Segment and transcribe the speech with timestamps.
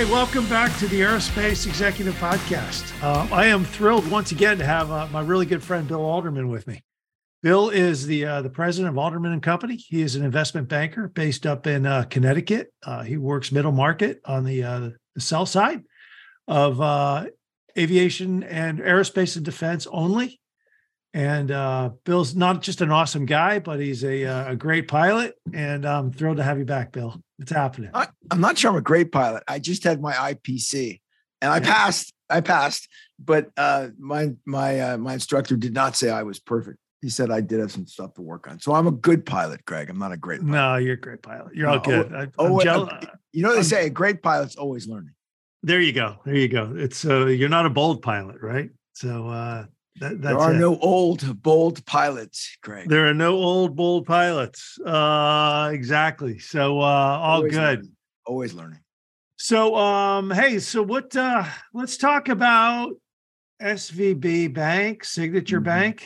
[0.00, 2.90] Hey, welcome back to the Aerospace Executive Podcast.
[3.02, 6.48] Uh, I am thrilled once again to have uh, my really good friend Bill Alderman
[6.48, 6.82] with me.
[7.42, 9.76] Bill is the uh, the president of Alderman and Company.
[9.76, 12.72] He is an investment banker based up in uh, Connecticut.
[12.82, 15.82] Uh, he works middle market on the the sell side
[16.48, 17.28] of
[17.76, 20.40] aviation and aerospace and defense only.
[21.12, 21.48] And
[22.04, 25.34] Bill's not just an awesome guy, but he's a, a great pilot.
[25.52, 27.20] And I'm thrilled to have you back, Bill.
[27.40, 27.90] It's happening.
[27.94, 29.42] I, am not sure I'm a great pilot.
[29.48, 31.00] I just had my IPC
[31.40, 31.74] and I yeah.
[31.74, 32.12] passed.
[32.28, 32.88] I passed,
[33.18, 36.78] but uh, my my uh, my instructor did not say I was perfect.
[37.02, 38.60] He said I did have some stuff to work on.
[38.60, 39.90] So I'm a good pilot, Craig.
[39.90, 40.40] I'm not a great.
[40.40, 40.52] Pilot.
[40.52, 41.54] No, you're a great pilot.
[41.54, 42.14] You're no, all good.
[42.14, 43.04] I, oh, jealous.
[43.32, 45.14] you know they I'm, say a great pilot's always learning.
[45.62, 46.18] There you go.
[46.24, 46.72] There you go.
[46.76, 48.70] It's uh, you're not a bold pilot, right?
[48.92, 49.64] So uh,
[49.96, 50.58] that, there are it.
[50.58, 52.88] no old, bold pilots, Craig.
[52.88, 54.78] There are no old, bold pilots.
[54.80, 56.38] Uh, exactly.
[56.38, 57.60] So uh, all Always good.
[57.60, 57.96] Learning.
[58.26, 58.80] Always learning.
[59.36, 61.14] So um, hey, so what?
[61.16, 62.92] Uh, let's talk about
[63.60, 65.64] SVB Bank, Signature mm-hmm.
[65.64, 66.04] Bank,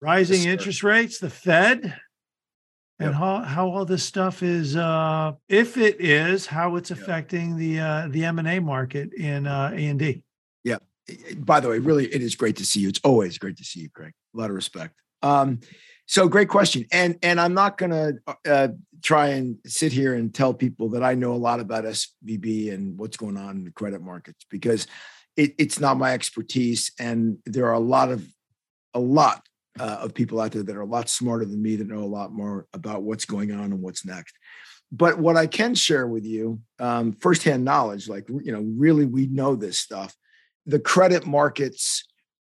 [0.00, 1.84] rising yes, interest rates, the Fed,
[2.98, 3.14] and yep.
[3.14, 7.58] how how all this stuff is, uh, if it is, how it's affecting yep.
[7.58, 10.22] the uh, the M and A market in uh, A and D
[11.36, 12.88] by the way, really, it is great to see you.
[12.88, 14.12] It's always great to see you, Craig.
[14.34, 14.94] A lot of respect.
[15.22, 15.60] Um,
[16.06, 18.12] so great question, and and I'm not gonna
[18.46, 18.68] uh,
[19.02, 22.98] try and sit here and tell people that I know a lot about SVB and
[22.98, 24.86] what's going on in the credit markets because
[25.36, 28.26] it, it's not my expertise, and there are a lot of
[28.94, 29.46] a lot
[29.78, 32.04] uh, of people out there that are a lot smarter than me that know a
[32.04, 34.34] lot more about what's going on and what's next.
[34.90, 39.28] But what I can share with you, um, firsthand knowledge, like you know, really we
[39.28, 40.14] know this stuff
[40.66, 42.04] the credit market's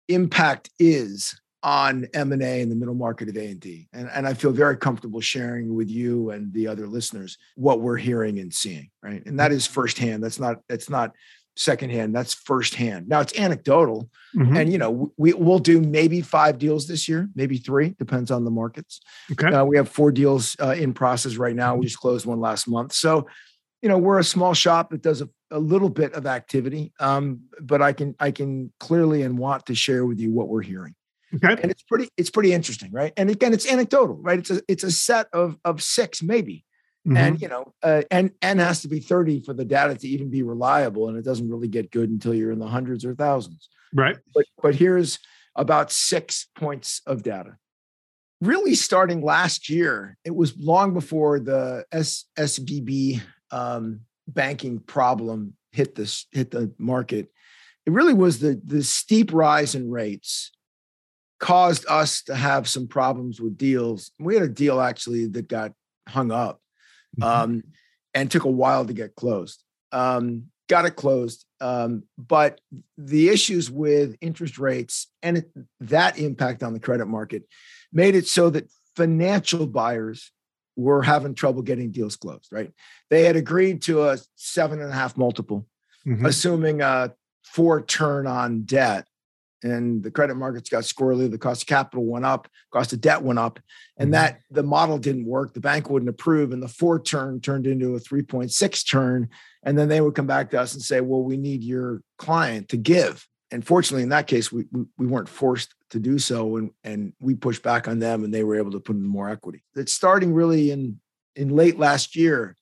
[0.07, 3.89] impact is on M&A in the middle market of A&D.
[3.91, 7.97] And, and I feel very comfortable sharing with you and the other listeners what we're
[7.97, 9.25] hearing and seeing, right?
[9.25, 10.23] And that is firsthand.
[10.23, 11.13] That's not that's not
[11.57, 12.15] secondhand.
[12.15, 13.09] That's firsthand.
[13.09, 14.09] Now it's anecdotal.
[14.35, 14.55] Mm-hmm.
[14.55, 18.45] And you know, we we'll do maybe 5 deals this year, maybe 3, depends on
[18.45, 19.01] the markets.
[19.31, 19.47] Okay.
[19.47, 21.75] Uh, we have 4 deals uh, in process right now.
[21.75, 22.93] We just closed one last month.
[22.93, 23.27] So
[23.81, 27.41] you know we're a small shop that does a, a little bit of activity um,
[27.61, 30.95] but i can i can clearly and want to share with you what we're hearing.
[31.35, 31.61] Okay.
[31.61, 33.13] And it's pretty it's pretty interesting right?
[33.17, 34.39] And again it's anecdotal right?
[34.39, 36.63] It's a it's a set of of six maybe.
[37.05, 37.17] Mm-hmm.
[37.17, 40.29] and you know uh, and n has to be 30 for the data to even
[40.29, 43.69] be reliable and it doesn't really get good until you're in the hundreds or thousands.
[43.93, 44.17] Right.
[44.33, 45.19] But but here's
[45.55, 47.57] about six points of data.
[48.41, 53.21] Really starting last year it was long before the S- svb
[53.51, 57.31] um, banking problem hit this hit the market,
[57.85, 60.51] it really was the the steep rise in rates
[61.39, 64.11] caused us to have some problems with deals.
[64.19, 65.71] We had a deal actually that got
[66.07, 66.61] hung up
[67.19, 67.23] mm-hmm.
[67.23, 67.63] um,
[68.13, 69.63] and took a while to get closed.
[69.91, 72.59] Um, got it closed, um, but
[72.97, 75.49] the issues with interest rates and it,
[75.79, 77.43] that impact on the credit market
[77.93, 80.31] made it so that financial buyers
[80.77, 82.71] were having trouble getting deals closed, right?
[83.09, 85.67] They had agreed to a seven and a half multiple,
[86.07, 86.25] mm-hmm.
[86.25, 89.07] assuming a four turn on debt.
[89.63, 91.29] And the credit markets got squirrely.
[91.29, 93.59] The cost of capital went up, cost of debt went up,
[93.97, 94.11] and mm-hmm.
[94.11, 95.55] that the model didn't work.
[95.55, 99.29] The bank wouldn't approve, and the four turn turned into a 3.6 turn.
[99.63, 102.69] And then they would come back to us and say, Well, we need your client
[102.69, 106.57] to give and fortunately in that case we, we, we weren't forced to do so
[106.57, 109.29] and and we pushed back on them and they were able to put in more
[109.29, 110.99] equity it's starting really in
[111.35, 112.55] in late last year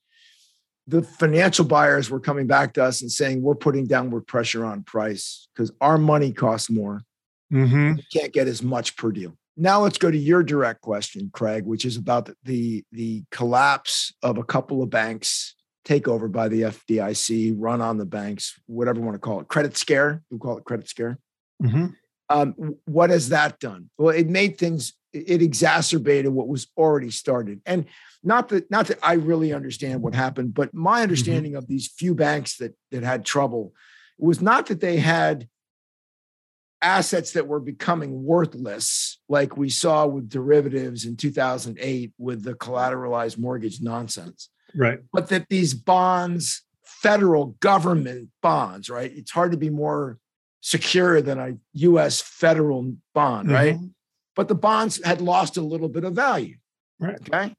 [0.87, 4.83] the financial buyers were coming back to us and saying we're putting downward pressure on
[4.83, 7.01] price because our money costs more
[7.51, 7.93] mm-hmm.
[7.95, 11.65] we can't get as much per deal now let's go to your direct question craig
[11.65, 15.55] which is about the, the the collapse of a couple of banks
[15.85, 19.77] takeover by the FDIC, run on the banks, whatever you want to call it, credit
[19.77, 20.21] scare.
[20.29, 21.19] We call it credit scare.
[21.63, 21.87] Mm-hmm.
[22.29, 23.89] Um, what has that done?
[23.97, 24.93] Well, it made things.
[25.13, 27.85] It exacerbated what was already started, and
[28.23, 31.03] not that not that I really understand what happened, but my mm-hmm.
[31.03, 31.59] understanding mm-hmm.
[31.59, 33.73] of these few banks that that had trouble
[34.17, 35.47] was not that they had
[36.81, 43.37] assets that were becoming worthless, like we saw with derivatives in 2008 with the collateralized
[43.37, 49.69] mortgage nonsense right but that these bonds federal government bonds right it's hard to be
[49.69, 50.17] more
[50.65, 53.55] secure than a us federal bond mm-hmm.
[53.55, 53.77] right
[54.35, 56.55] but the bonds had lost a little bit of value
[56.99, 57.53] right okay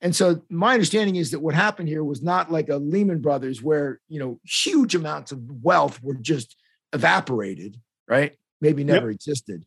[0.00, 3.62] and so my understanding is that what happened here was not like a lehman brothers
[3.62, 6.56] where you know huge amounts of wealth were just
[6.92, 9.16] evaporated right maybe never yep.
[9.16, 9.64] existed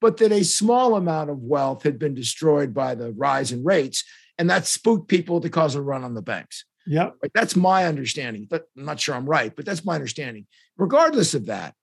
[0.00, 4.04] but that a small amount of wealth had been destroyed by the rise in rates
[4.38, 6.64] and that spooked people to cause a run on the banks.
[6.86, 7.10] Yeah.
[7.34, 8.46] That's my understanding.
[8.48, 10.46] But I'm not sure I'm right, but that's my understanding.
[10.76, 11.74] Regardless of that,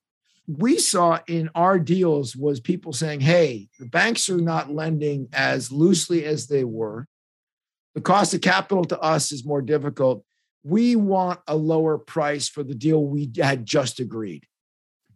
[0.47, 5.71] we saw in our deals was people saying, hey, the banks are not lending as
[5.71, 7.07] loosely as they were.
[7.95, 10.25] The cost of capital to us is more difficult.
[10.63, 14.45] We want a lower price for the deal we had just agreed.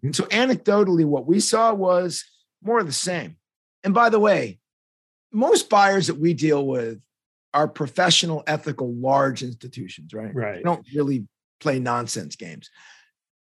[0.04, 2.24] And so, anecdotally, what we saw was
[2.62, 3.38] more of the same.
[3.84, 4.60] And by the way,
[5.32, 7.02] most buyers that we deal with
[7.54, 10.34] are professional, ethical, large institutions, right?
[10.34, 10.56] Right.
[10.58, 11.28] They don't really
[11.60, 12.70] play nonsense games.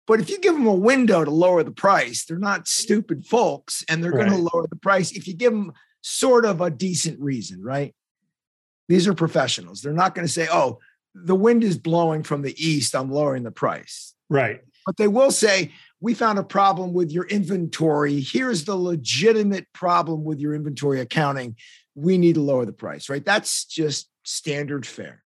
[0.09, 3.85] But if you give them a window to lower the price, they're not stupid folks
[3.89, 4.27] and they're right.
[4.27, 7.95] going to lower the price if you give them sort of a decent reason, right?
[8.89, 9.83] These are professionals.
[9.83, 10.79] They're not going to say, oh,
[11.15, 12.97] the wind is blowing from the east.
[12.97, 14.15] I'm lowering the price.
[14.31, 14.63] Right.
[14.87, 18.21] But they will say, we found a problem with your inventory.
[18.21, 21.57] Here's the legitimate problem with your inventory accounting.
[21.95, 23.25] We need to lower the price, right?
[23.25, 25.23] That's just standard fare.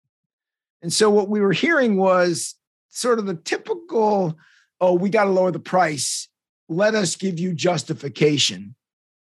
[0.82, 2.54] And so what we were hearing was
[2.90, 4.38] sort of the typical,
[4.80, 6.28] oh, we got to lower the price.
[6.69, 8.75] Let us give you justification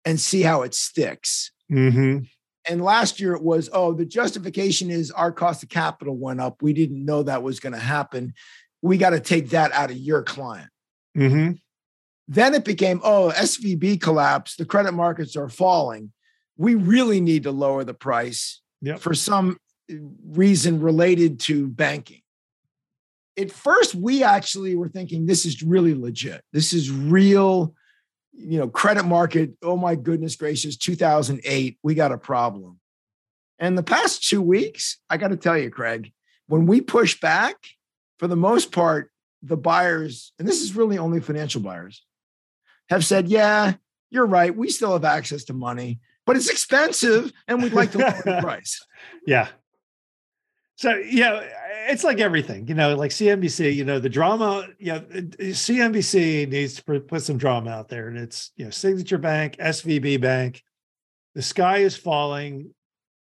[0.04, 1.52] and see how it sticks.
[1.70, 2.24] Mm-hmm.
[2.68, 6.62] And last year it was, oh, the justification is our cost of capital went up.
[6.62, 8.34] We didn't know that was going to happen.
[8.82, 10.70] We got to take that out of your client.
[11.16, 11.52] Mm-hmm.
[12.28, 14.58] Then it became, oh, SVB collapsed.
[14.58, 16.12] The credit markets are falling.
[16.56, 19.00] We really need to lower the price yep.
[19.00, 19.58] for some
[20.28, 22.19] reason related to banking.
[23.40, 26.42] At first, we actually were thinking this is really legit.
[26.52, 27.74] This is real,
[28.32, 29.52] you know, credit market.
[29.62, 32.78] Oh my goodness gracious, 2008, we got a problem.
[33.58, 36.12] And the past two weeks, I got to tell you, Craig,
[36.46, 37.56] when we push back,
[38.18, 39.10] for the most part,
[39.42, 42.04] the buyers, and this is really only financial buyers,
[42.90, 43.74] have said, yeah,
[44.10, 44.54] you're right.
[44.54, 48.38] We still have access to money, but it's expensive and we'd like to lower the
[48.42, 48.84] price.
[49.26, 49.48] Yeah.
[50.80, 51.42] So, yeah,
[51.90, 56.76] it's like everything, you know, like CNBC, you know, the drama, you know, CNBC needs
[56.76, 58.08] to put some drama out there.
[58.08, 60.62] And it's, you know, Signature Bank, SVB Bank,
[61.34, 62.72] the sky is falling.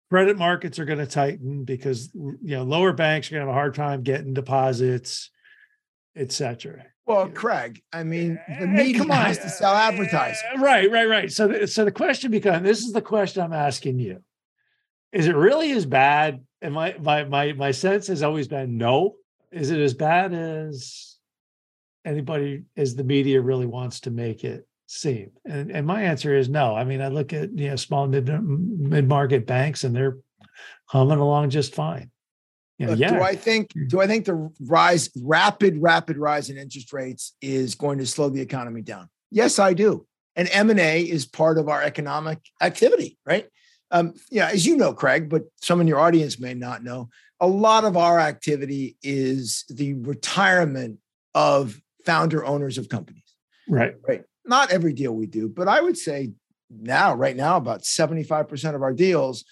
[0.09, 3.53] Credit markets are going to tighten because, you know, lower banks are going to have
[3.53, 5.29] a hard time getting deposits
[6.15, 6.85] etc.
[7.05, 9.09] Well, Craig, I mean, the media on.
[9.09, 10.61] has to sell advertising.
[10.61, 11.31] Right, right, right.
[11.31, 14.23] So, the, so the question becomes: This is the question I'm asking you:
[15.11, 16.41] Is it really as bad?
[16.61, 19.15] And my my my my sense has always been no.
[19.51, 21.15] Is it as bad as
[22.05, 25.31] anybody as the media really wants to make it seem?
[25.45, 26.75] And and my answer is no.
[26.75, 30.17] I mean, I look at you know small mid mid market banks, and they're
[30.85, 32.11] humming along just fine.
[32.79, 33.11] Yeah, yeah.
[33.11, 33.87] Do I think mm.
[33.89, 38.29] do I think the rise, rapid, rapid rise in interest rates is going to slow
[38.29, 39.09] the economy down?
[39.31, 40.05] Yes, I do.
[40.35, 43.47] And M&A is part of our economic activity, right?
[43.91, 47.09] Um, yeah, as you know, Craig, but some in your audience may not know,
[47.39, 50.99] a lot of our activity is the retirement
[51.33, 53.35] of founder owners of companies.
[53.67, 53.95] Right.
[54.07, 54.23] Right.
[54.45, 56.31] Not every deal we do, but I would say
[56.69, 59.45] now, right now, about 75% of our deals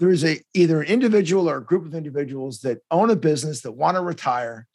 [0.00, 3.72] there's a either an individual or a group of individuals that own a business that
[3.72, 4.66] want to retire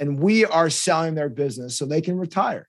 [0.00, 2.66] and we are selling their business so they can retire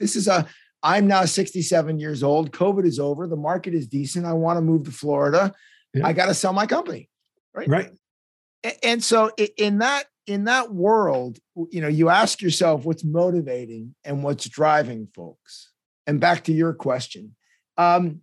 [0.00, 0.48] this is a
[0.82, 4.62] i'm now 67 years old covid is over the market is decent i want to
[4.62, 5.52] move to florida
[5.94, 6.06] yeah.
[6.06, 7.08] i got to sell my company
[7.54, 7.90] right right
[8.82, 11.38] and so in that in that world
[11.70, 15.72] you know you ask yourself what's motivating and what's driving folks
[16.06, 17.34] and back to your question
[17.80, 18.20] um,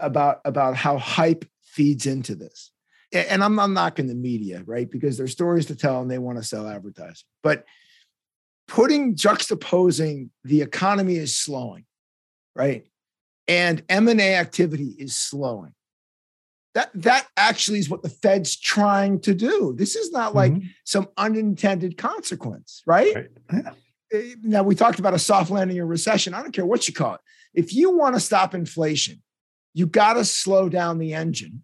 [0.00, 2.70] about about how hype feeds into this.
[3.12, 4.90] And I'm not knocking the media, right?
[4.90, 7.26] Because there's stories to tell and they want to sell advertising.
[7.42, 7.64] But
[8.68, 11.84] putting juxtaposing the economy is slowing,
[12.54, 12.86] right?
[13.48, 15.74] And M&A activity is slowing.
[16.74, 19.74] That that actually is what the Fed's trying to do.
[19.76, 20.68] This is not like mm-hmm.
[20.84, 23.14] some unintended consequence, right?
[23.14, 23.28] right.
[23.52, 23.70] Yeah.
[24.12, 26.32] Eh, now we talked about a soft landing or recession.
[26.32, 27.20] I don't care what you call it.
[27.52, 29.22] If you want to stop inflation,
[29.74, 31.62] you got to slow down the engine.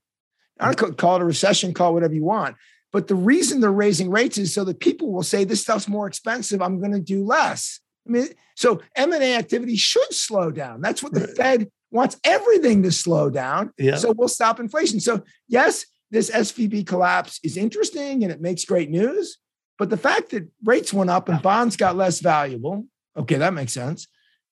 [0.61, 2.57] I don't call it a recession, call it whatever you want.
[2.92, 6.07] But the reason they're raising rates is so that people will say this stuff's more
[6.07, 6.62] expensive.
[6.62, 7.80] I'm going to do less.
[8.07, 10.80] I mean, so M&A activity should slow down.
[10.80, 11.37] That's what the right.
[11.37, 13.73] Fed wants everything to slow down.
[13.78, 13.97] Yeah.
[13.97, 15.00] So we'll stop inflation.
[15.00, 19.38] So yes, this SVB collapse is interesting and it makes great news.
[19.78, 23.73] But the fact that rates went up and bonds got less valuable, okay, that makes
[23.73, 24.09] sense.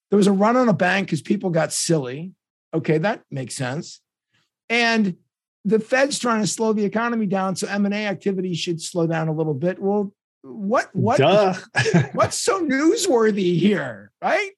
[0.09, 2.31] There was a run on a bank because people got silly.
[2.73, 3.99] Okay, that makes sense.
[4.69, 5.15] And
[5.67, 9.05] the Fed's trying to slow the economy down, so M and A activity should slow
[9.05, 9.79] down a little bit.
[9.79, 11.19] Well, what what
[12.13, 14.51] what's so newsworthy here, right?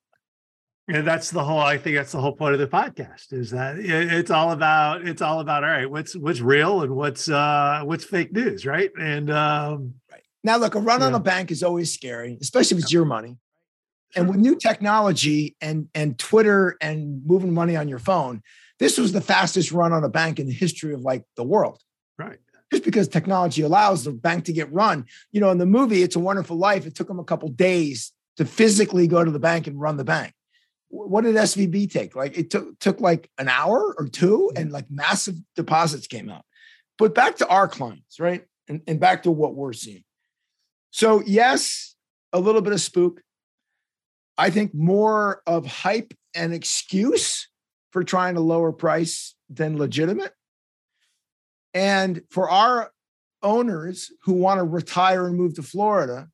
[0.88, 1.60] And that's the whole.
[1.60, 5.22] I think that's the whole point of the podcast is that it's all about it's
[5.24, 5.90] all about all right.
[5.90, 8.92] What's what's real and what's uh what's fake news, right?
[9.00, 10.22] And um, right.
[10.44, 13.38] Now, look, a run on a bank is always scary, especially if it's your money.
[14.16, 18.44] And with new technology and and Twitter and moving money on your phone,
[18.80, 21.82] this was the fastest run on a bank in the history of like the world.
[22.18, 22.40] Right.
[22.72, 25.06] Just because technology allows the bank to get run.
[25.32, 28.12] You know, in the movie It's a Wonderful Life, it took them a couple days
[28.38, 30.34] to physically go to the bank and run the bank.
[30.88, 32.16] What did SVB take?
[32.16, 36.44] Like it took took like an hour or two, and like massive deposits came out.
[36.98, 38.44] But back to our clients, right?
[38.68, 40.04] And, and back to what we're seeing.
[40.92, 41.96] So, yes,
[42.34, 43.22] a little bit of spook.
[44.38, 47.49] I think more of hype and excuse
[47.92, 50.34] for trying to lower price than legitimate.
[51.74, 52.92] And for our
[53.42, 56.30] owners who want to retire and move to Florida,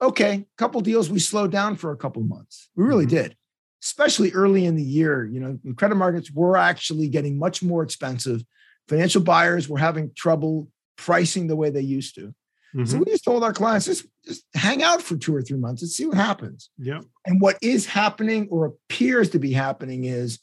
[0.00, 2.70] okay, couple deals we slowed down for a couple months.
[2.74, 3.10] We really Mhm.
[3.10, 3.36] did,
[3.82, 5.24] especially early in the year.
[5.26, 8.42] You know, the credit markets were actually getting much more expensive.
[8.88, 12.34] Financial buyers were having trouble pricing the way they used to.
[12.72, 12.98] So Mhm.
[13.00, 15.90] we just told our clients, just, just hang out for two or three months and
[15.90, 16.70] see what happens.
[16.78, 17.04] Yep.
[17.26, 20.38] And what is happening or appears to be happening is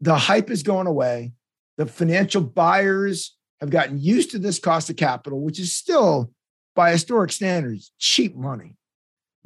[0.00, 1.32] the hype is going away.
[1.76, 6.30] The financial buyers have gotten used to this cost of capital, which is still,
[6.74, 8.76] by historic standards, cheap money.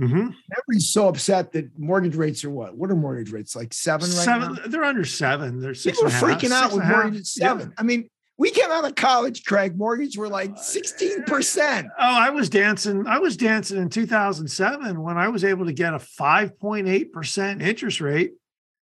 [0.00, 0.34] Mhm.
[0.52, 2.76] Everybody's so upset that mortgage rates are what?
[2.76, 3.54] What are mortgage rates?
[3.54, 4.54] Like seven right Seven.
[4.54, 4.62] now?
[4.66, 5.60] They're under seven.
[5.60, 5.98] They're six.
[6.00, 6.96] People are freaking out with and a half.
[7.04, 7.48] mortgage at Yeah.
[7.48, 7.72] seven.
[7.78, 9.76] I mean, we came out of college, Craig.
[9.76, 11.86] Mortgage were like 16%.
[11.86, 13.06] Oh, I was dancing.
[13.06, 18.32] I was dancing in 2007 when I was able to get a 5.8% interest rate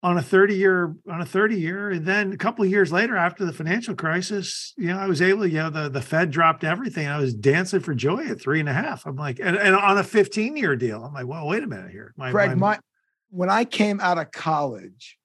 [0.05, 1.89] on a 30 year on a 30 year.
[1.89, 5.19] And then a couple of years later, after the financial crisis, you know, I was
[5.19, 7.07] able, to, you know, the, the Fed dropped everything.
[7.07, 9.07] I was dancing for joy at three and a half.
[9.07, 11.03] I'm like, and, and on a 15 year deal.
[11.03, 12.13] I'm like, well, wait a minute here.
[12.17, 12.77] My, Craig, my
[13.31, 15.17] when I came out of college,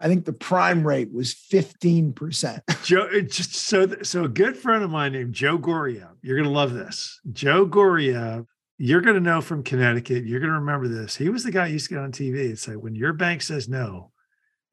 [0.00, 2.60] I think the prime rate was 15%.
[2.84, 6.16] Joe, uh, just so so a good friend of mine named Joe Goryeb.
[6.22, 7.20] You're gonna love this.
[7.30, 8.46] Joe Goryeb,
[8.78, 10.24] you're gonna know from Connecticut.
[10.24, 11.14] You're gonna remember this.
[11.14, 13.40] He was the guy who used to get on TV and say, "When your bank
[13.40, 14.10] says no,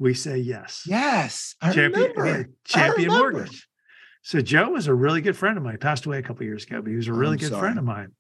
[0.01, 2.50] we say yes." Yes, I champion, remember.
[2.65, 3.31] champion remember.
[3.34, 3.67] mortgage.
[4.24, 5.74] So Joe was a really good friend of mine.
[5.74, 7.62] He passed away a couple years ago, but he was a really I'm good sorry.
[7.62, 8.12] friend of mine.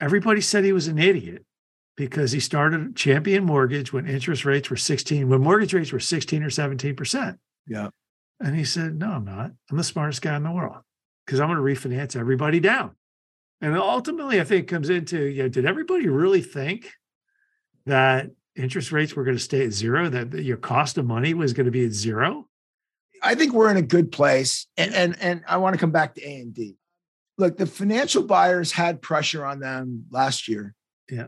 [0.00, 1.44] Everybody said he was an idiot
[1.96, 6.42] because he started Champion Mortgage when interest rates were 16, when mortgage rates were 16
[6.42, 7.38] or 17 percent.
[7.66, 7.88] Yeah.
[8.40, 9.50] And he said, No, I'm not.
[9.70, 10.78] I'm the smartest guy in the world
[11.26, 12.96] because I'm going to refinance everybody down.
[13.60, 16.90] And ultimately, I think it comes into, you know, did everybody really think
[17.84, 21.52] that interest rates were going to stay at zero, that your cost of money was
[21.52, 22.48] going to be at zero?
[23.22, 24.66] I think we're in a good place.
[24.76, 26.76] And and, and I want to come back to A and D.
[27.38, 30.74] Look, the financial buyers had pressure on them last year.
[31.10, 31.26] Yeah.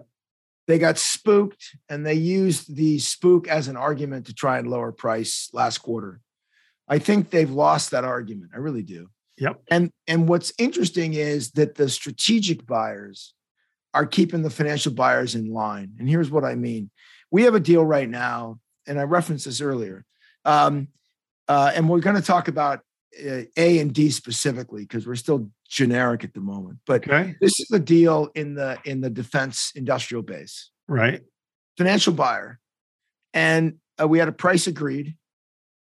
[0.66, 4.92] They got spooked and they used the spook as an argument to try and lower
[4.92, 6.20] price last quarter.
[6.88, 8.52] I think they've lost that argument.
[8.54, 9.08] I really do.
[9.38, 9.62] Yep.
[9.70, 13.34] And and what's interesting is that the strategic buyers
[13.94, 15.94] are keeping the financial buyers in line.
[15.98, 16.90] And here's what I mean:
[17.32, 20.04] we have a deal right now, and I referenced this earlier.
[20.44, 20.88] Um,
[21.48, 22.80] uh, and we're going to talk about
[23.18, 26.78] uh, A and D specifically because we're still generic at the moment.
[26.86, 27.34] But Okay.
[27.40, 31.22] this is a deal in the in the defense industrial base Right.
[31.76, 32.60] financial buyer,
[33.34, 35.16] and uh, we had a price agreed,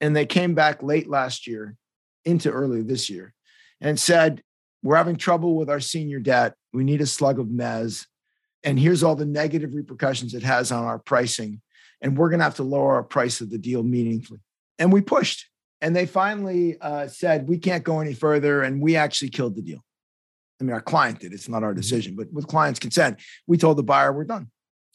[0.02, 1.76] and they came back late last year
[2.26, 3.34] into early this year,
[3.82, 4.42] and said
[4.82, 6.56] we're having trouble with our senior debt.
[6.74, 8.06] We need a slug of mez,
[8.64, 11.62] and here's all the negative repercussions it has on our pricing,
[12.02, 14.40] and we're going to have to lower our price of the deal meaningfully.
[14.80, 15.48] And we pushed,
[15.82, 19.62] and they finally uh, said we can't go any further, and we actually killed the
[19.62, 19.84] deal.
[20.62, 21.34] I mean, our client did.
[21.34, 24.50] It's not our decision, but with client's consent, we told the buyer we're done.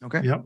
[0.05, 0.45] Okay Yep.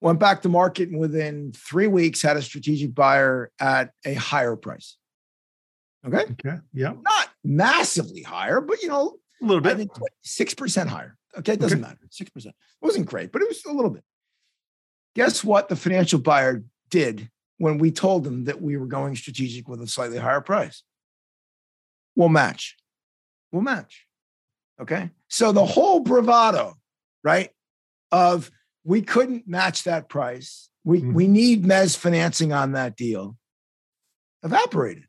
[0.00, 4.56] went back to market and within three weeks had a strategic buyer at a higher
[4.56, 4.96] price.
[6.06, 6.22] Okay.
[6.32, 6.56] Okay.
[6.72, 6.98] Yep.
[7.02, 9.88] Not massively higher, but you know, A little bit.
[10.22, 11.16] six percent higher.
[11.38, 11.54] Okay.
[11.54, 11.88] It doesn't Okay.
[11.88, 12.06] matter.
[12.10, 12.54] Six percent.
[12.80, 14.04] It wasn't great, but it was a little bit.
[15.14, 19.68] Guess what the financial buyer did when we told them that we were going strategic
[19.68, 20.82] with a slightly higher price?
[22.16, 22.76] We'll match.
[23.52, 24.06] We'll match.
[24.80, 25.10] Okay.
[25.28, 26.74] So the whole bravado,
[27.22, 27.50] right?
[28.10, 28.50] Of
[28.84, 30.68] we couldn't match that price.
[30.84, 31.14] We Mhm.
[31.14, 33.36] we need mez financing on that deal.
[34.42, 35.06] Evaporated.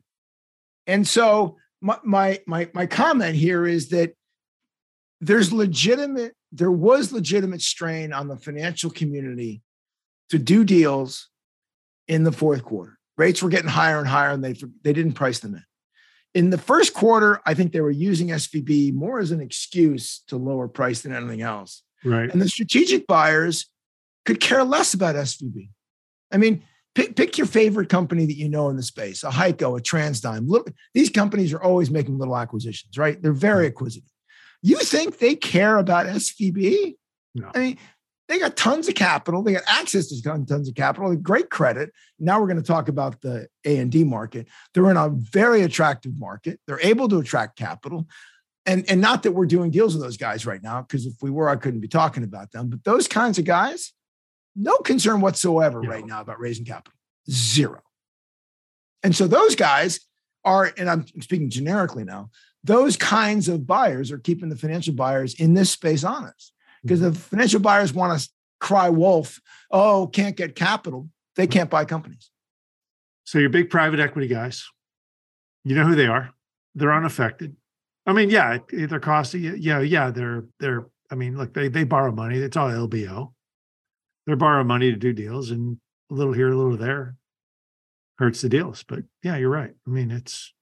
[0.86, 4.16] And so my my my my comment here is that
[5.20, 9.62] there's legitimate there was legitimate strain on the financial community
[10.30, 11.28] to do deals
[12.08, 12.98] in the fourth quarter.
[13.18, 15.64] Rates were getting higher and higher and they they didn't price them in.
[16.34, 20.36] In the first quarter, I think they were using SVB more as an excuse to
[20.36, 21.82] lower price than anything else.
[22.04, 22.30] Right.
[22.30, 23.66] And the strategic buyers
[24.26, 25.70] could care less about SVB.
[26.30, 26.62] I mean,
[26.94, 30.48] pick, pick your favorite company that you know in the space, a HEICO, a TransDigm.
[30.48, 33.20] Look, these companies are always making little acquisitions, right?
[33.20, 34.10] They're very acquisitive.
[34.66, 36.96] You think they care about SVB?
[37.36, 37.50] No.
[37.54, 37.78] I mean,
[38.26, 39.40] they got tons of capital.
[39.44, 41.92] They got access to tons, of capital, great credit.
[42.18, 44.48] Now we're going to talk about the A and D market.
[44.74, 46.58] They're in a very attractive market.
[46.66, 48.08] They're able to attract capital.
[48.68, 51.30] And, and not that we're doing deals with those guys right now, because if we
[51.30, 52.68] were, I couldn't be talking about them.
[52.68, 53.92] But those kinds of guys,
[54.56, 55.90] no concern whatsoever Yeah.
[55.90, 56.98] right now about raising capital.
[57.30, 57.82] Zero.
[59.04, 60.00] And so those guys
[60.44, 62.30] are, and I'm speaking generically now,
[62.66, 66.52] those kinds of buyers are keeping the financial buyers in this space honest.
[66.82, 68.28] Because if financial buyers want to
[68.60, 72.30] cry wolf, oh, can't get capital, they can't buy companies.
[73.24, 74.64] So your big private equity guys,
[75.64, 76.30] you know who they are.
[76.74, 77.56] They're unaffected.
[78.06, 79.42] I mean, yeah, they're costing.
[79.58, 80.86] Yeah, yeah, they're they're.
[81.10, 82.38] I mean, look, they they borrow money.
[82.38, 83.32] It's all LBO.
[84.26, 85.78] They're borrowing money to do deals, and
[86.10, 87.16] a little here, a little there,
[88.18, 88.84] hurts the deals.
[88.86, 89.72] But yeah, you're right.
[89.86, 90.52] I mean, it's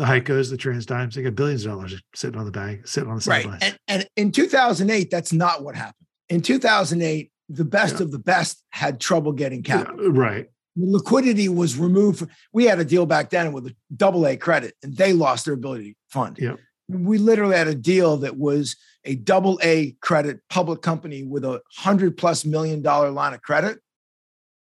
[0.00, 1.14] the HEICOs, the Trans TransDigms.
[1.14, 3.42] They got billions of dollars sitting on the bank, sitting on the Right.
[3.42, 3.62] sidelines.
[3.62, 6.06] And, and in 2008, that's not what happened.
[6.30, 8.04] In 2008, the best Yeah.
[8.04, 10.10] of the best had trouble getting Yeah, capital.
[10.12, 10.46] right.
[10.74, 12.26] Liquidity was removed.
[12.54, 15.54] We had a deal back then with a double A credit, and they lost their
[15.54, 16.38] ability to fund.
[16.40, 16.58] Yep.
[16.88, 21.60] We literally had a deal that was a double A credit public company with a
[21.76, 23.80] hundred plus million dollar line of credit.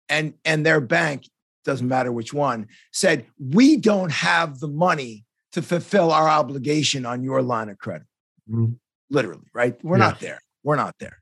[0.09, 1.29] And, and their bank,
[1.65, 7.23] doesn't matter which one, said, We don't have the money to fulfill our obligation on
[7.23, 8.07] your line of credit
[8.51, 8.77] Mhm.
[9.11, 9.83] literally, right?
[9.85, 10.05] We're Yeah.
[10.09, 10.41] not there.
[10.63, 11.19] We're not there.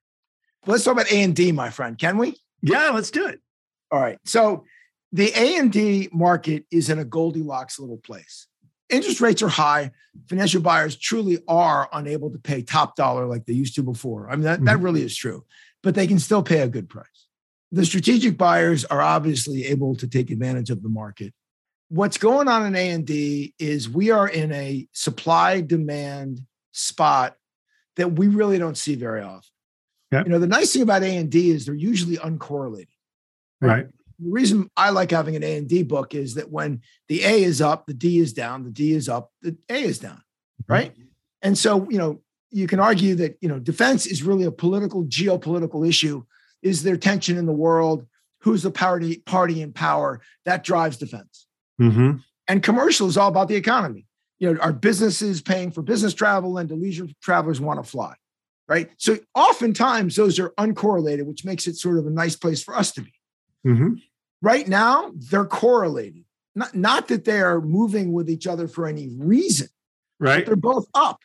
[0.67, 1.97] Let's talk about A and D, my friend.
[1.99, 2.37] Can we?
[2.63, 3.41] Yeah, let's do it.
[3.91, 4.19] All right.
[4.27, 4.65] So
[5.13, 8.47] the A and D market is in a Goldilocks little place.
[8.91, 9.93] Interest rates are high.
[10.29, 14.29] Financial buyers truly are unable to pay top dollar like they used to before.
[14.31, 14.83] I mean, that, that Mhm.
[14.85, 15.45] really is true,
[15.83, 17.18] but they can still pay a good price.
[17.71, 21.35] The strategic buyers are obviously able to take advantage of the market.
[21.91, 26.41] What's going on in A and D is we are in a supply demand
[26.73, 27.37] spot
[27.97, 29.51] that we really don't see very often.
[30.13, 30.23] Yeah.
[30.25, 32.89] You know, the nice thing about A and D is they're usually uncorrelated.
[33.61, 33.89] Right.
[34.19, 37.43] The reason I like having an A and D book is that when the A
[37.43, 40.23] is up, the D is down, the D is up, the A is down,
[40.63, 40.73] mm-hmm.
[40.73, 40.95] right?
[41.43, 45.05] And so, you know, you can argue that, you know, defense is really a political,
[45.05, 46.25] geopolitical issue.
[46.63, 48.07] Is there tension in the world?
[48.41, 50.21] Who's the party party in power?
[50.45, 51.47] That drives defense.
[51.79, 52.13] hmm
[52.47, 54.07] And commercial is all about the economy.
[54.39, 58.15] You know, are businesses paying for business travel and do leisure travelers want to fly?
[58.69, 58.91] Right.
[58.99, 62.93] So oftentimes those are uncorrelated, which makes it sort of a nice place for us
[62.93, 63.13] to be.
[63.65, 63.95] hmm
[64.41, 66.25] Right now, they're correlated.
[66.55, 69.69] Not, not that they are moving with each other for any reason,
[70.21, 70.47] Right.
[70.47, 71.19] they're both up.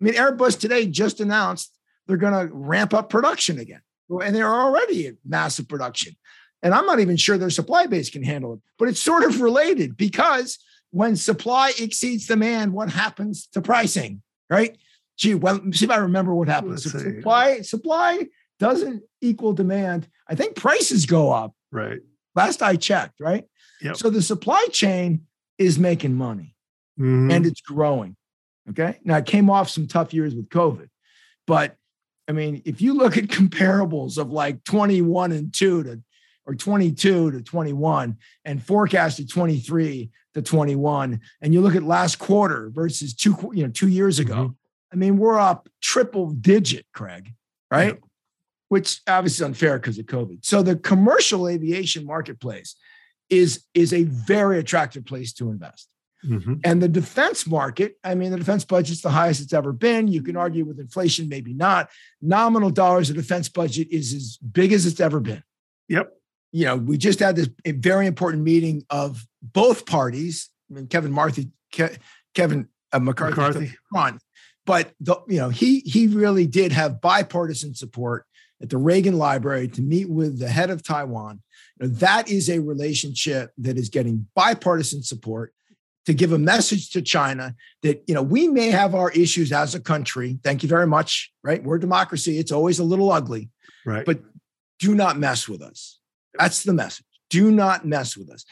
[0.00, 1.76] I mean, Airbus today just announced
[2.06, 3.80] they're going to ramp up production again.
[4.18, 6.16] And they're already at massive production.
[6.62, 9.40] And I'm not even sure their supply base can handle it, but it's sort of
[9.40, 10.58] related because
[10.90, 14.22] when supply exceeds demand, what happens to pricing?
[14.50, 14.76] Right?
[15.16, 16.90] Gee, well, see if I remember what happens.
[16.90, 18.26] Supply supply
[18.58, 20.08] doesn't equal demand.
[20.28, 21.54] I think prices go up.
[21.70, 22.00] Right.
[22.34, 23.44] Last I checked, right?
[23.80, 23.96] Yep.
[23.96, 26.54] So the supply chain is making money
[26.98, 27.32] Mhm.
[27.32, 28.16] and it's growing.
[28.70, 28.98] Okay.
[29.04, 30.88] Now it came off some tough years with COVID,
[31.46, 31.76] but
[32.30, 36.00] I mean, if you look at comparables of like 21 and 2 to
[36.46, 42.70] or 22 to 21 and forecasted 23 to 21, and you look at last quarter
[42.72, 44.54] versus two, you know, two years ago, Mhm.
[44.92, 47.34] I mean, we're up triple digit, Craig,
[47.68, 47.94] right?
[47.94, 48.04] Yep.
[48.68, 50.44] Which obviously is unfair because of COVID.
[50.44, 52.76] So the commercial aviation marketplace
[53.28, 55.89] is is a very attractive place to invest.
[56.24, 56.60] Mhm.
[56.64, 60.08] And the defense market, I mean, the defense budget's the highest it's ever been.
[60.08, 61.88] You can argue with inflation, maybe not.
[62.20, 65.42] Nominal dollars, the defense budget is as big as it's ever been.
[65.88, 66.12] Yep.
[66.52, 70.50] You know, we just had this a very important meeting of both parties.
[70.70, 71.98] I mean, Kevin Marthy, Ke-
[72.34, 73.72] Kevin uh, McCarthy, McCarthy.
[73.90, 74.20] front,
[74.66, 78.26] but the, you know, he he really did have bipartisan support
[78.60, 81.40] at the Reagan Library to meet with the head of Taiwan.
[81.80, 85.54] You know, that is a relationship that is getting bipartisan support
[86.06, 89.74] to give a message to China that you know we may have our issues as
[89.74, 90.38] a country.
[90.42, 91.32] Thank you very much.
[91.42, 92.38] Right, we're a democracy.
[92.38, 93.50] It's always a little ugly.
[93.84, 94.04] Right.
[94.04, 94.20] But
[94.78, 95.98] do not mess with us.
[96.38, 97.06] That's the message.
[97.28, 98.44] Do not mess with us.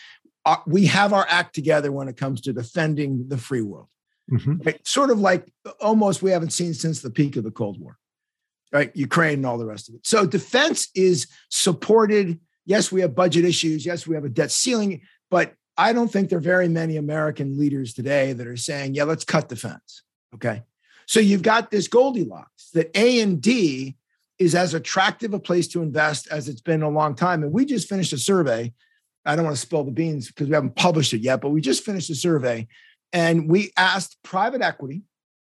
[0.44, 3.88] Uh, we have our act together when it comes to defending the free world.
[4.30, 4.64] Mhm.
[4.64, 4.86] Right?
[4.86, 7.98] Sort of like almost we haven't seen since the peak of the Cold War,
[8.72, 8.94] right?
[8.94, 10.06] Ukraine and all the rest of it.
[10.06, 12.38] So defense is supported.
[12.66, 13.86] Yes, we have budget issues.
[13.86, 17.56] Yes, we have a debt ceiling, but I don't think there are very many American
[17.56, 20.02] leaders today that are saying, yeah, let's cut defense.
[20.34, 20.64] Okay.
[21.06, 23.96] So you've got this Goldilocks that A and D
[24.38, 27.42] is as attractive a place to invest as it's been a long time.
[27.42, 28.74] And we just finished a survey.
[29.24, 31.60] I don't want to spill the beans because we haven't published it yet, but we
[31.60, 32.66] just finished a survey
[33.12, 35.02] and we asked private equity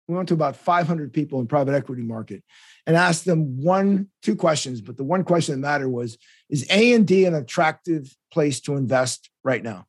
[0.07, 2.43] We went to about 500 people in private equity market
[2.85, 4.79] and asked them one, two questions.
[4.79, 6.17] But the one question that mattered was,
[6.49, 9.86] is A and D an attractive place to invest right now?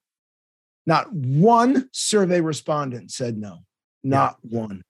[0.89, 3.59] Not one survey respondent said no.
[4.03, 4.59] Not yeah.
[4.59, 4.83] one.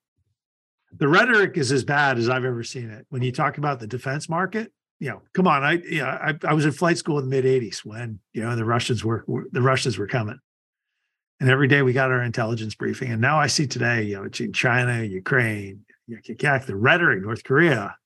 [0.93, 3.05] The rhetoric is as bad as I've ever seen it.
[3.09, 5.61] When you talk about the defense market, you know, come on.
[5.61, 8.55] I yeah, I, I was in flight school in the mid '80s when you know
[8.55, 10.39] the Russians were, were the Russians were coming,
[11.41, 13.11] and every day we got our intelligence briefing.
[13.11, 17.97] And now I see today, you know, in China, Ukraine, the rhetoric, North Korea.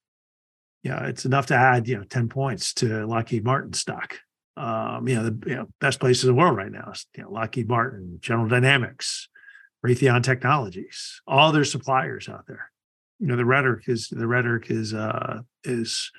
[0.81, 4.17] Yeah, it's enough to add you know ten points to Lockheed Martin stock.
[4.55, 7.23] Um, you know, the you know, best places in the world right now is you
[7.23, 9.27] know, Lockheed Martin, General Dynamics,
[9.85, 12.71] Raytheon Technologies, all their suppliers out there.
[13.19, 16.11] You know, the rhetoric is the rhetoric is uh, is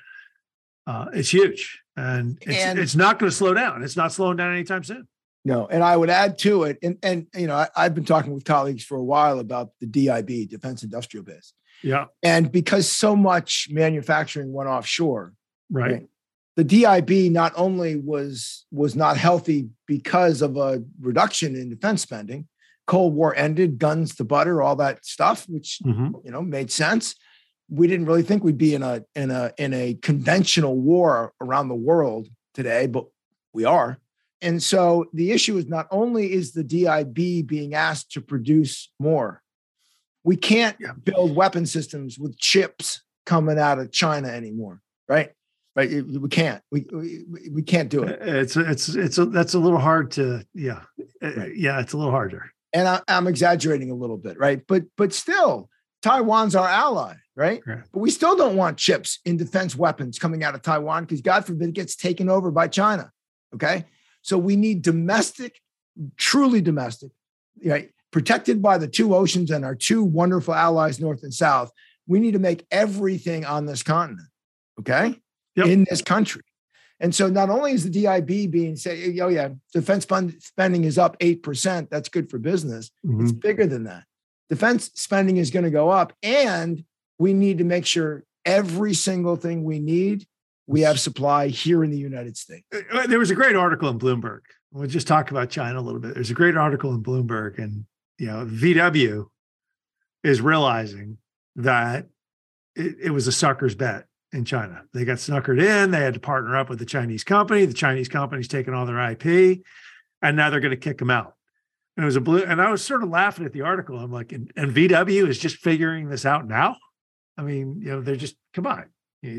[0.87, 3.83] uh, it's huge, and it's, and it's not going to slow down.
[3.83, 5.07] It's not slowing down anytime soon.
[5.45, 8.33] No, and I would add to it, and and you know, I, I've been talking
[8.33, 11.53] with colleagues for a while about the DIB, Defense Industrial Base.
[11.83, 15.33] Yeah, and because so much manufacturing went offshore,
[15.69, 15.91] right?
[15.91, 16.07] right
[16.55, 22.47] the DIB not only was was not healthy because of a reduction in defense spending,
[22.87, 26.15] Cold War ended, guns to butter, all that stuff, which mm-hmm.
[26.23, 27.15] you know made sense
[27.69, 31.67] we didn't really think we'd be in a in a in a conventional war around
[31.67, 33.05] the world today, but
[33.53, 33.97] we are.
[34.41, 39.41] And so the issue is not only is the DIB being asked to produce more,
[40.23, 45.31] we can't build weapon systems with chips coming out of China anymore, right?
[45.75, 46.63] Right, we can't.
[46.71, 48.21] We we, we can't do it.
[48.21, 50.83] Uh, it's it's it's a, that's a little hard to yeah
[51.21, 51.55] uh, right.
[51.55, 52.51] yeah it's a little harder.
[52.71, 54.61] And I, I'm exaggerating a little bit, right?
[54.65, 55.69] But but still,
[56.01, 57.61] Taiwan's our ally, right?
[57.65, 57.83] right?
[57.91, 61.45] But we still don't want chips in defense weapons coming out of Taiwan because God
[61.45, 63.11] forbid it gets taken over by China.
[63.53, 63.85] Okay.
[64.21, 65.59] So we need domestic,
[66.15, 67.11] truly domestic,
[67.63, 67.91] right?
[68.11, 71.71] Protected by the two oceans and our two wonderful allies, North and South.
[72.07, 74.27] We need to make everything on this continent,
[74.79, 75.19] okay?
[75.55, 75.67] Yep.
[75.67, 76.43] In this country.
[76.99, 80.97] And so not only is the DIB being say, oh yeah, defense fund spending is
[80.97, 82.89] up 8%, that's good for business.
[83.05, 83.23] Mm-hmm.
[83.23, 84.03] It's bigger than that
[84.49, 86.83] defense spending is going to go up and
[87.17, 90.25] we need to make sure every single thing we need
[90.67, 93.89] we have supply here in the united states uh, uh, there was a great article
[93.89, 94.41] in bloomberg
[94.71, 97.85] we'll just talk about china a little bit there's a great article in bloomberg and
[98.17, 99.25] you know vw
[100.23, 101.17] is realizing
[101.55, 102.07] that
[102.75, 106.19] it, it was a sucker's bet in china they got snuckered in they had to
[106.19, 109.25] partner up with the chinese company the chinese company's taking all their ip
[110.21, 111.35] and now they're going to kick them out
[111.97, 113.97] and it was a blue, and I was sort of laughing at the article.
[113.97, 116.75] I'm like, and, and VW is just figuring this out now.
[117.37, 118.85] I mean, you know, they're just come on.
[119.21, 119.31] You,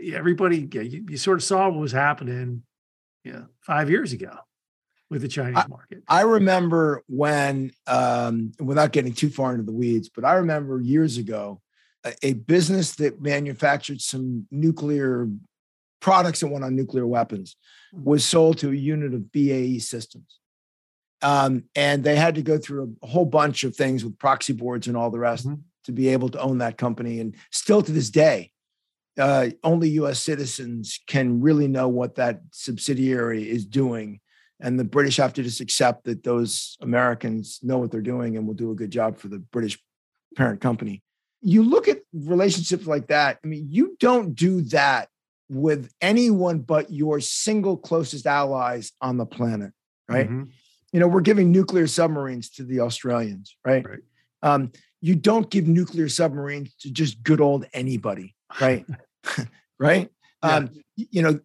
[0.00, 2.62] you, everybody, you, you, sort of saw what was happening,
[3.24, 4.34] yeah, you know, five years ago
[5.10, 6.02] with the Chinese I, market.
[6.08, 11.18] I remember when, um, without getting too far into the weeds, but I remember years
[11.18, 11.60] ago,
[12.22, 15.28] a, business that manufactured some nuclear
[16.00, 17.56] products that went on nuclear weapons
[17.94, 18.02] mm.
[18.02, 20.40] was sold to a unit of BAE Systems
[21.22, 24.88] um, and they had to go through a whole bunch of things with proxy boards
[24.88, 25.60] and all the rest mm-hmm.
[25.84, 27.20] to be able to own that company.
[27.20, 28.50] And still to this day,
[29.18, 34.20] uh, only US citizens can really know what that subsidiary is doing.
[34.60, 38.46] And the British have to just accept that those Americans know what they're doing and
[38.46, 39.78] will do a good job for the British
[40.36, 41.02] parent company.
[41.42, 45.08] You look at relationships like that, I mean, you don't do that
[45.48, 49.72] with anyone but your single closest allies on the planet,
[50.08, 50.28] right?
[50.28, 50.50] Mm-hmm
[50.92, 53.84] you know, we're giving nuclear submarines to the Australians, right?
[53.86, 53.98] right.
[54.42, 58.86] Um, you don't give nuclear submarines to just good old anybody, right?
[59.78, 60.10] right?
[60.44, 60.56] Yeah.
[60.56, 61.40] Um, you know,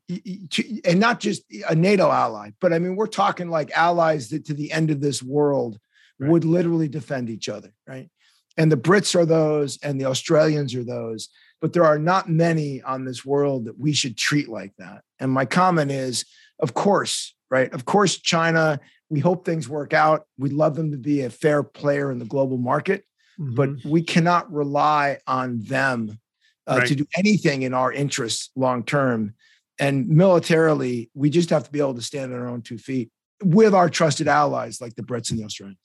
[0.83, 4.53] and not just a NATO ally, but I mean, we're talking like allies that to
[4.53, 5.79] the end of this world
[6.19, 6.29] right.
[6.29, 8.09] would literally defend each other, right?
[8.57, 11.29] And the Brits are those, and the Australians are those,
[11.61, 15.03] but there are not many on this world that we should treat like that.
[15.19, 16.25] And my comment is,
[16.59, 17.71] of course, right?
[17.73, 20.25] Of course, China we hope things work out.
[20.37, 23.03] We'd love them to be a fair player in the global market,
[23.39, 23.55] mm-hmm.
[23.55, 26.19] but we cannot rely on them
[26.67, 26.87] uh, right.
[26.87, 29.33] to do anything in our interests long term.
[29.79, 33.11] And militarily, we just have to be able to stand on our own two feet
[33.43, 35.77] with our trusted allies like the Brits and the Australians.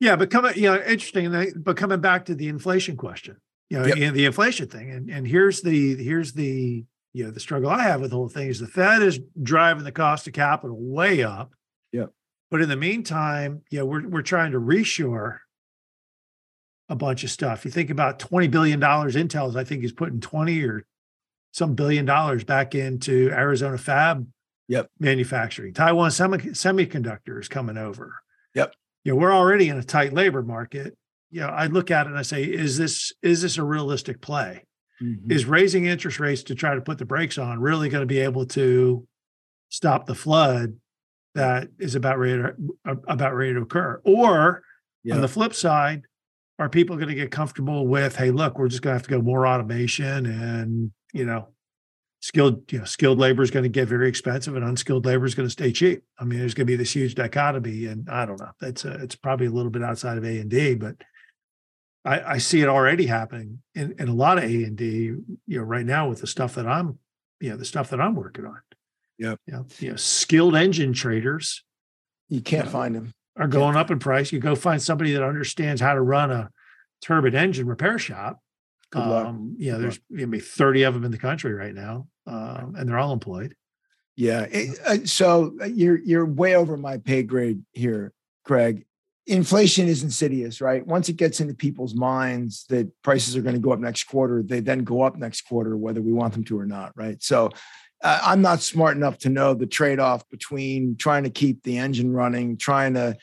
[0.00, 1.52] Yeah, but coming, you know, interesting.
[1.56, 3.36] But coming back to the inflation question,
[3.68, 4.14] you know, yep.
[4.14, 8.00] the inflation thing, and and here's the here's the you know the struggle I have
[8.00, 11.52] with the whole thing is the Fed is driving the cost of capital way up.
[11.92, 12.06] Yeah.
[12.50, 15.38] But in the meantime, yeah, we're we're trying to reshore
[16.88, 17.64] a bunch of stuff.
[17.64, 19.16] You think about twenty billion dollars.
[19.16, 20.86] Intel's, I think, is putting twenty or
[21.52, 24.26] some billion dollars back into Arizona fab
[24.66, 24.88] yep.
[24.98, 25.74] manufacturing.
[25.74, 28.14] Taiwan semi- semiconductor is coming over.
[28.54, 28.74] Yep.
[29.04, 30.96] You know, we're already in a tight labor market.
[31.32, 34.20] you know, I look at it and I say, is this is this a realistic
[34.20, 34.64] play?
[35.00, 35.30] Mhm.
[35.30, 38.18] Is raising interest rates to try to put the brakes on really going to be
[38.18, 39.06] able to
[39.68, 40.74] stop the flood
[41.36, 42.54] that is about ready to,
[43.06, 44.00] about ready to occur?
[44.04, 44.62] Or
[45.04, 45.14] Yeah.
[45.14, 46.02] on the flip side,
[46.58, 49.10] are people going to get comfortable with, hey, look, we're just going to have to
[49.10, 51.48] go more automation and you know,
[52.20, 55.34] skilled, you know, skilled labor is going to get very expensive and unskilled labor is
[55.34, 56.02] going to stay cheap.
[56.18, 58.50] I mean, there's going to be this huge dichotomy, and I don't know.
[58.60, 60.96] That's a, it's probably a little bit outside of A and D, but
[62.04, 64.86] I, I see it already happening in, in a lot of A and D.
[64.86, 66.98] You know, right now with the stuff that I'm,
[67.40, 68.60] you know, the stuff that I'm working on.
[69.18, 71.62] Yeah, You know, you know skilled engine traders
[72.30, 72.70] You can't Yeah.
[72.72, 73.12] find them.
[73.36, 74.32] are going up in price.
[74.32, 76.50] You go find somebody that understands how to run a
[77.02, 78.40] turbine engine repair shop.
[78.90, 79.26] Good luck.
[79.26, 82.74] Um, you know, Good there's maybe 30 of them in the country right now, um,
[82.76, 83.54] and they're all employed.
[84.16, 84.42] Yeah.
[84.50, 88.12] it- uh, so uh, you're you're way over my pay grade here,
[88.44, 88.84] Craig.
[89.26, 90.84] Inflation is insidious, right?
[90.84, 94.42] Once it gets into people's minds that prices are going to go up next quarter,
[94.42, 97.22] they then go up next quarter, whether we want them to or not, right?
[97.22, 97.50] So
[98.02, 102.12] uh, I'm not smart enough to know the trade-off between trying to keep the engine
[102.12, 103.16] running, trying to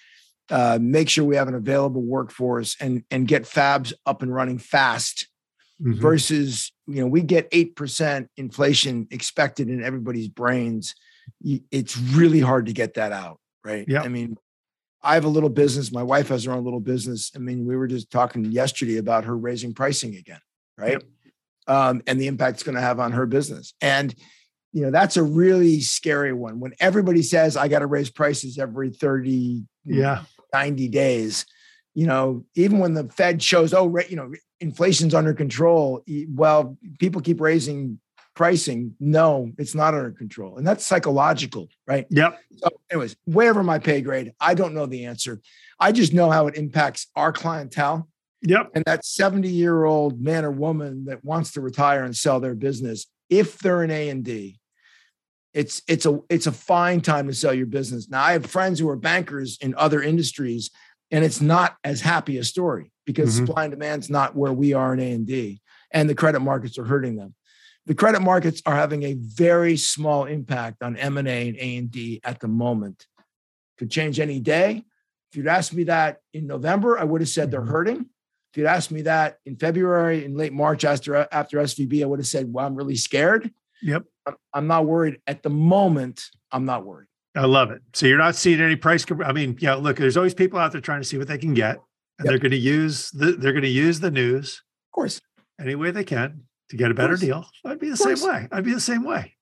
[0.49, 4.59] uh, make sure we have an available workforce, and and get fabs up and running
[4.59, 5.27] fast
[5.81, 5.99] Mhm.
[5.99, 10.95] versus you know we get 8% inflation expected in everybody's brains
[11.71, 14.01] it's really hard to get that out right Yeah.
[14.01, 14.37] i mean
[15.03, 17.75] i have a little business my wife has her own little business i mean we
[17.75, 20.39] were just talking yesterday about her raising pricing again
[20.77, 21.03] right
[21.67, 24.15] um, and the impact it's going to have on her business and
[24.73, 28.57] you know that's a really scary one when everybody says i got to raise prices
[28.57, 30.23] every 30 Yeah.
[30.53, 31.45] 90 days
[31.97, 37.21] you know even when the fed shows oh you know inflation's under control well people
[37.21, 37.99] keep raising
[38.35, 38.93] pricing.
[38.99, 40.57] No it's not under control.
[40.57, 42.05] And that's psychological right?
[42.11, 42.39] Yep.
[42.57, 45.41] so anyways way over my pay grade i don't know the answer.
[45.79, 48.07] I just know how it impacts our clientele.
[48.43, 48.69] Yep.
[48.75, 52.53] and that 70 year old man or woman that wants to retire and sell their
[52.53, 54.59] business if they're an a and d
[55.55, 58.07] it's it's a it's a fine time to sell your business.
[58.07, 60.69] Now i have friends who are bankers in other industries
[61.11, 63.45] and it's not as happy a story because Mhm.
[63.47, 66.77] supply and demand's not where we are in a and d and the credit markets
[66.77, 67.33] are hurting them
[67.85, 72.19] the credit markets are having a very small impact on m&a and a and d
[72.23, 73.07] at the moment
[73.77, 74.83] could change any day
[75.31, 77.69] if you'd asked me that in november i would have said they're Mhm.
[77.69, 78.05] hurting
[78.51, 82.19] if you'd asked me that in February, in late March after after SVB, I would
[82.19, 83.51] have said, "Well, I'm really scared.
[83.83, 84.05] Yep.
[84.53, 86.31] I'm not worried at the moment.
[86.49, 87.06] I'm not worried."
[87.37, 87.81] I love it.
[87.93, 89.05] So you're not seeing any price.
[89.05, 91.37] com- I mean, yeah, look, there's always people out there trying to see what they
[91.37, 91.75] can get,
[92.19, 92.27] and Yep.
[92.27, 95.21] they're going to use the they're going to use the news Of course,
[95.59, 97.47] any way they can to get a better deal.
[97.63, 98.47] I'd be the same way.
[98.51, 99.35] I'd be the same way.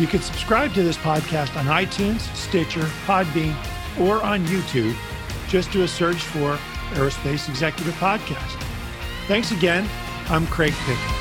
[0.00, 3.54] You can subscribe to this podcast on iTunes, Stitcher, Podbean,
[4.00, 4.96] or on YouTube.
[5.46, 6.58] Just do a search for
[6.92, 8.58] Aerospace Executive Podcast.
[9.28, 9.86] Thanks again.
[10.30, 11.19] I'm Craig Picken.